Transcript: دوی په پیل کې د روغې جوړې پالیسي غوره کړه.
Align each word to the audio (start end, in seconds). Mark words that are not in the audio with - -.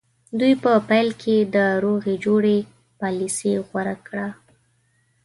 دوی 0.39 0.53
په 0.63 0.71
پیل 0.89 1.07
کې 1.21 1.35
د 1.55 1.57
روغې 1.83 2.15
جوړې 2.25 2.57
پالیسي 2.99 3.53
غوره 3.67 3.95
کړه. 4.07 4.27